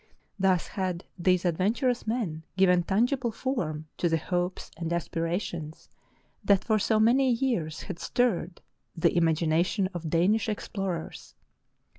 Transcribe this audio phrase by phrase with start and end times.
[0.39, 5.89] Thus had these advent urous men given tangible form to the hopes and as pirations
[6.43, 8.61] that for so many years had stirred
[8.97, 11.35] the im agination of Danish explorers.